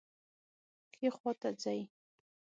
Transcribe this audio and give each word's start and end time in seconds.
ښي 0.93 1.07
خواته 1.15 1.49
ځئ 1.61 1.81